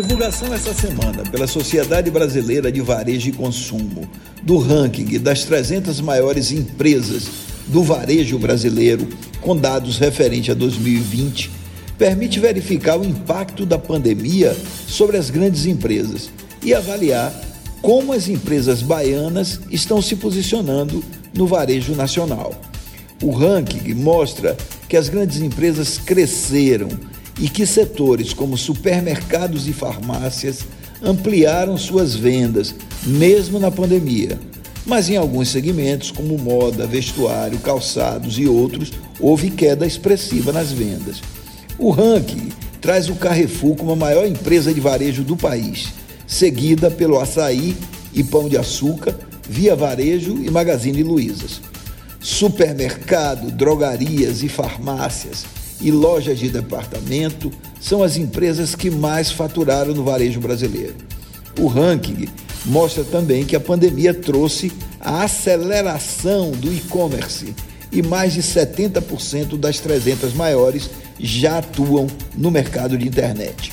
[0.00, 4.08] Divulgação essa semana pela Sociedade Brasileira de Varejo e Consumo
[4.44, 7.24] do ranking das 300 maiores empresas
[7.66, 9.08] do varejo brasileiro,
[9.40, 11.50] com dados referentes a 2020,
[11.98, 14.56] permite verificar o impacto da pandemia
[14.86, 16.30] sobre as grandes empresas
[16.62, 17.34] e avaliar
[17.82, 21.02] como as empresas baianas estão se posicionando
[21.34, 22.54] no varejo nacional.
[23.20, 24.56] O ranking mostra
[24.88, 26.88] que as grandes empresas cresceram
[27.38, 30.66] e que setores como supermercados e farmácias
[31.02, 32.74] ampliaram suas vendas,
[33.06, 34.38] mesmo na pandemia.
[34.84, 41.22] Mas em alguns segmentos, como moda, vestuário, calçados e outros, houve queda expressiva nas vendas.
[41.78, 42.48] O ranking
[42.80, 45.92] traz o Carrefour como a maior empresa de varejo do país,
[46.26, 47.76] seguida pelo Açaí
[48.12, 49.14] e Pão de Açúcar,
[49.48, 51.60] Via Varejo e Magazine Luizas.
[52.20, 57.50] Supermercado, drogarias e farmácias e lojas de departamento
[57.80, 60.96] são as empresas que mais faturaram no varejo brasileiro.
[61.58, 62.28] O ranking
[62.64, 67.54] mostra também que a pandemia trouxe a aceleração do e-commerce
[67.90, 73.72] e mais de 70% das 300 maiores já atuam no mercado de internet.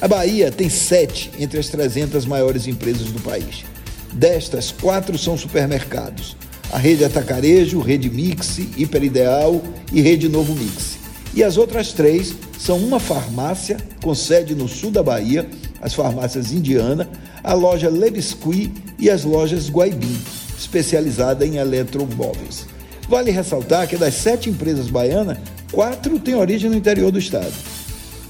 [0.00, 3.64] A Bahia tem sete entre as 300 maiores empresas do país.
[4.12, 6.36] Destas, quatro são supermercados:
[6.72, 10.93] a Rede Atacarejo, Rede Mix, Hiperideal e Rede Novo Mix.
[11.34, 15.48] E as outras três são uma farmácia com sede no sul da Bahia,
[15.82, 17.08] as farmácias Indiana,
[17.42, 20.16] a loja Le Biscuit e as lojas Guaibim,
[20.56, 22.66] especializada em eletromóveis.
[23.08, 25.38] Vale ressaltar que das sete empresas baianas,
[25.72, 27.52] quatro têm origem no interior do estado.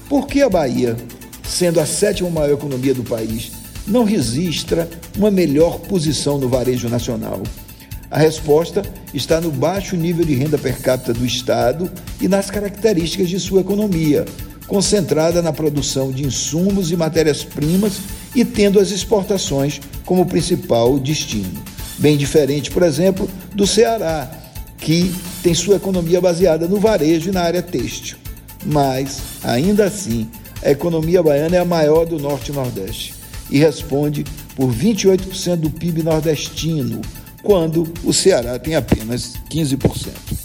[0.09, 0.97] Por que a Bahia,
[1.43, 3.51] sendo a sétima maior economia do país,
[3.87, 7.41] não registra uma melhor posição no varejo nacional?
[8.15, 8.81] A resposta
[9.13, 11.91] está no baixo nível de renda per capita do Estado
[12.21, 14.23] e nas características de sua economia,
[14.67, 17.97] concentrada na produção de insumos e matérias-primas
[18.33, 21.61] e tendo as exportações como principal destino.
[21.97, 24.31] Bem diferente, por exemplo, do Ceará,
[24.77, 25.13] que
[25.43, 28.15] tem sua economia baseada no varejo e na área têxtil.
[28.65, 30.29] Mas, ainda assim,
[30.63, 33.13] a economia baiana é a maior do Norte e Nordeste
[33.51, 34.23] e responde
[34.55, 37.01] por 28% do PIB nordestino
[37.45, 40.44] quando o Ceará tem apenas 15%.